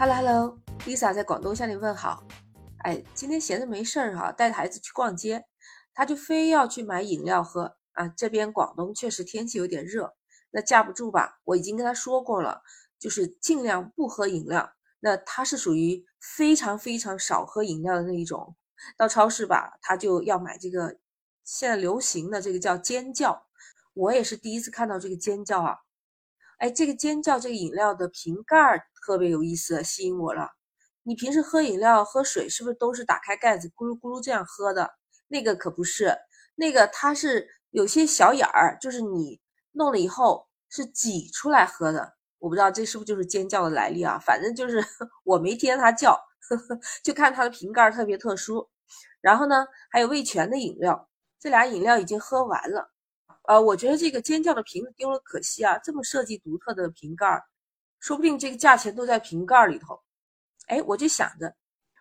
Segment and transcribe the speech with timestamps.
[0.00, 2.22] Hello Hello，Lisa 在广东向你问好。
[2.84, 5.44] 哎，今天闲着没事儿哈，带孩子去逛街，
[5.92, 8.06] 他就非要去买饮料喝啊。
[8.06, 10.14] 这边广东确实天气有点热，
[10.52, 11.40] 那架不住吧？
[11.42, 12.62] 我已经跟他说过了，
[12.96, 14.70] 就是尽量不喝饮料。
[15.00, 18.54] 那他是属于非常非常少喝饮料的那一种。
[18.96, 20.96] 到超市吧，他就要买这个
[21.42, 23.48] 现在流行的这个叫尖叫。
[23.94, 25.78] 我也是第一次看到这个尖叫啊。
[26.58, 30.50] 哎，这个尖叫这个饮料的瓶盖特别有意思，吸引我了。
[31.02, 34.90] 你平时喝饮料、喝水是不是都是打开盖子咕噜咕噜这样喝的？
[35.28, 36.14] 那个可不是，
[36.56, 39.40] 那个它是有些小眼儿，就是你
[39.72, 42.12] 弄了以后是挤出来喝的。
[42.38, 44.18] 我不知道这是不是就是尖叫的来历啊？
[44.18, 44.84] 反正就是
[45.24, 46.12] 我没听它叫，
[46.50, 48.68] 呵呵，就看它的瓶盖特别特殊。
[49.22, 51.08] 然后呢，还有味全的饮料，
[51.40, 52.92] 这俩饮料已经喝完了。
[53.48, 57.42] 呃，我觉得这个尖叫的瓶子丢了可惜啊，这么设计独特的瓶盖儿，
[58.00, 60.00] 说不定这个价钱都在瓶盖里头。
[60.66, 61.54] 哎，我就想着，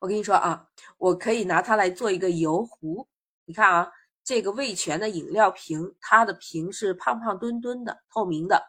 [0.00, 0.66] 我跟你说啊，
[0.98, 3.06] 我可以拿它来做一个油壶。
[3.44, 3.90] 你看啊，
[4.24, 8.62] 这个味全的饮料瓶，它的瓶是胖胖墩墩的，透明的。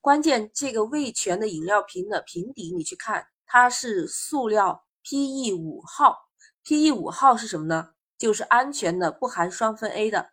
[0.00, 6.16] 关键这个味全的饮料瓶的瓶底，你去看，它是塑料 PE 五号。
[6.64, 7.90] PE 五号是什么呢？
[8.16, 10.30] 就是安全的，不含双酚 A 的。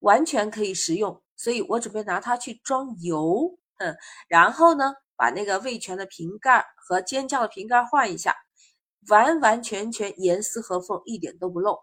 [0.00, 8.34] 完全可以食用，所以我准备拿它去装油，嗯，然后呢，把那个味全的瓶盖和尖叫的瓶盖换一下，
[9.06, 11.78] 完完全全严丝合缝，一点都不漏。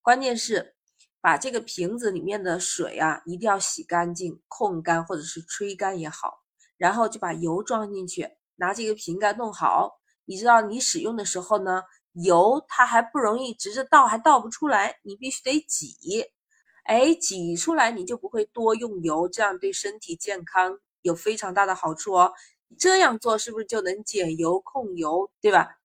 [0.00, 0.74] 关键是
[1.20, 6.38] 把这个瓶子里面的水啊，一定要洗干净，控干或者是吹干也好，
[6.78, 10.00] 然后就把油装进去，拿这个瓶盖弄好。
[10.24, 11.82] 你知道，你使用的时候呢，
[12.14, 16.30] 油它还不容易直着倒，还倒不出来，你必须得挤。
[16.84, 22.32] 哎，挤出来你就不会多用油，这样对身体健康有非常大的好处哦。
[22.78, 25.78] 这样做是不是就能减油控油，对吧？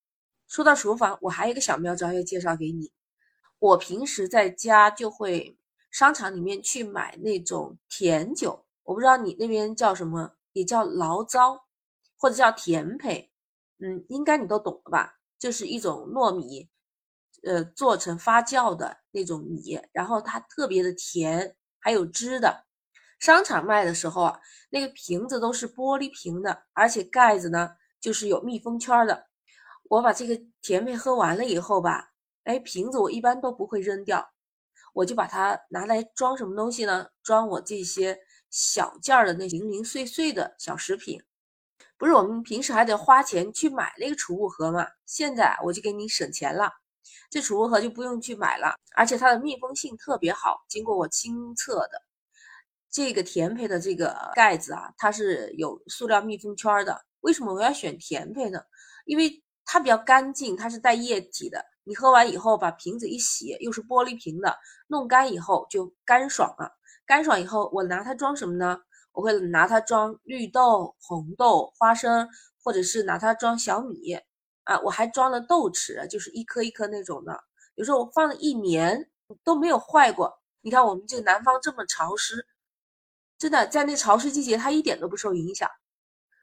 [0.48, 2.92] 说到厨房，我还有一个小妙招要介绍给你。
[3.58, 5.58] 我平时在家就会
[5.90, 11.66] 商场里面去买那种甜酒，我不知道你那边叫什么，也叫醪糟
[12.16, 13.30] 或者叫甜胚，
[13.78, 15.18] 嗯，应该你都懂了吧？
[15.38, 16.68] 就是一种糯米。
[17.42, 22.65] 呃，做成发酵的那种米，然后它特别的甜，还有汁的。
[23.18, 24.40] 商场卖的时候啊，
[24.70, 29.26] 那个瓶子都是玻璃瓶的，而且盖子呢就是有密封圈的。
[29.88, 32.10] 我把这个甜配喝完了以后吧，
[32.44, 34.28] 哎，瓶子我一般都不会扔掉，
[34.92, 37.08] 我就把它拿来装什么东西呢？
[37.22, 38.18] 装我这些
[38.50, 41.22] 小件儿的那零零碎碎的小食品。
[41.98, 44.86] 不是我们平时还得花钱去买那个储物盒吗？
[45.06, 46.70] 现在我就给你省钱了。
[47.30, 50.64] 这储物盒就不用去买了，而且它的密封性特别好。
[50.68, 52.02] 经过我亲测的，
[52.96, 56.98] 这个甜胚的这个盖子啊，它是有塑料密封圈的。
[57.20, 58.58] 为什么我要选甜胚呢？
[59.04, 59.30] 因为
[59.66, 61.62] 它比较干净，它是带液体的。
[61.84, 66.72] 你喝完以后把瓶子一洗，又是玻璃瓶的，弄干以后就干爽了。
[67.04, 68.80] 干爽以后，我拿它装什么呢？
[69.12, 72.26] 我会拿它装绿豆、红豆、花生，
[72.64, 74.14] 或者是拿它装小米。
[74.64, 77.38] 啊，我还装了豆豉，就是一颗一颗那种的。
[77.74, 79.10] 有时候我放了一年
[79.44, 80.32] 都没有坏过。
[80.62, 82.46] 你看我们这个南方这么潮湿，
[83.38, 85.68] 真的在那潮湿季节它一点都不受影响。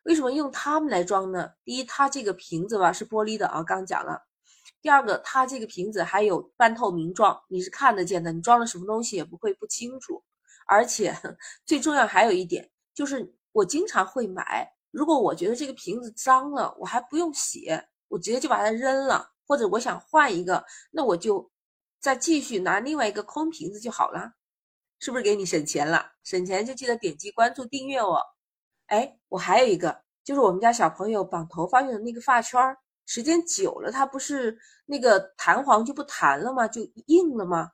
[0.03, 1.51] 为什么用它们来装呢？
[1.63, 4.23] 第一，它这个瓶子吧是玻璃的啊，刚讲了。
[4.81, 10.23] 第二个，它这个瓶子还有半透明状，你是看得见的，你装了什么东西也不会不清楚。
[10.67, 11.15] 而且
[11.65, 17.69] 最重要还有一点就是，我经常会买，如果我觉得这个瓶子脏了，我还不用洗。
[18.09, 21.49] 我直接就把它扔了，或者我想换一个，那我就
[21.99, 24.33] 再继续拿另外一个空瓶子就好了，
[25.03, 26.13] 是不是给你省钱了？
[26.23, 28.17] 省钱就记得点击关注订阅哦。
[28.85, 36.65] 哎，我还有一个，就是我们家小朋友绑头发用的那个发圈儿，时间久了它不是那个弹簧就不弹了吗？
[36.69, 37.71] 就硬了吗？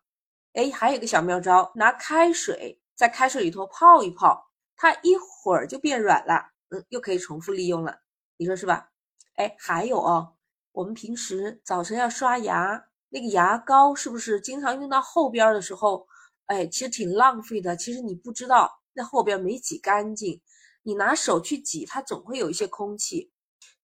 [0.54, 7.96] 哎，还有一个小妙招，拿开水在开水里头泡一泡，它一会儿就变软了，嗯，又可以重复利用了，
[8.38, 8.90] 你说是吧？
[9.36, 10.34] 哎，还有哦，
[10.72, 16.08] 我们平时早晨要刷牙，那个牙膏是不是经常用到后边的时候，
[16.50, 17.78] 哎，其实挺浪费的。
[17.78, 20.42] 其实你不知道，那后边没挤干净，
[20.82, 23.32] 你拿手去挤，它总会有一些空气。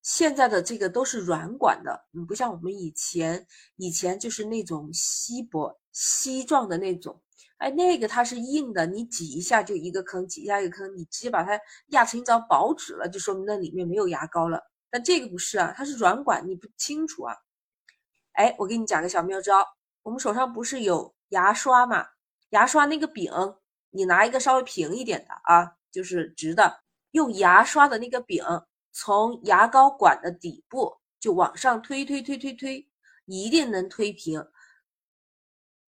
[0.01, 3.45] 现在的这个都是软管的，嗯，不像我们以前，
[3.75, 7.21] 以前就是那种锡箔锡状的那种，
[7.57, 11.59] 哎，那个它是硬的，你挤一下就一个坑，挤一下一个坑，你直接把它
[11.89, 14.59] 压成一张薄纸了，就说明那里面没有牙膏了。
[14.89, 17.35] 但这个不是啊，它是软管，你不清楚啊。
[18.31, 19.63] 哎，我给你讲个小妙招，
[20.01, 22.07] 我们手上不是有牙刷吗？
[22.56, 23.30] 牙刷那个柄，
[23.90, 26.80] 你拿一个稍微平一点的啊，就是直的，
[27.12, 28.42] 用牙刷的那个柄
[28.94, 32.88] 从牙膏管的底部，就往上推推推推推，
[33.25, 34.48] 一定能推平。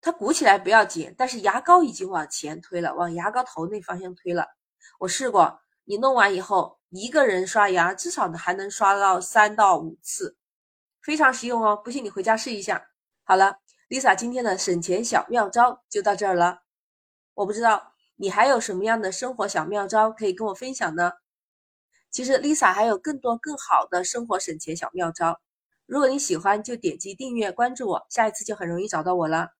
[0.01, 4.45] 它鼓起来不要紧，但是牙膏已经往前推了，往牙膏头那方向推了。
[4.99, 10.37] 我试过，你弄完以后，一个人刷牙至少还能刷到三到五次，
[11.01, 11.77] 非常实用哦。
[11.77, 12.89] 不信你回家试一下。
[13.23, 16.61] 好了，Lisa 今天的省钱小妙招就到这儿了。
[17.35, 21.13] 我不知道你还有什么样的生活小妙招可以跟我分享呢？
[22.11, 25.39] 其实 Lisa 还有更多更好的生活省钱小妙招，
[25.85, 29.51] 如果你喜欢，就点击订阅关注我，下一次就很容易找到我了。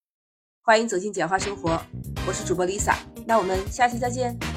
[0.63, 1.81] 欢迎走进简化生活，
[2.27, 2.97] 我是主播 Lisa，
[3.27, 4.56] 那我们下期再见。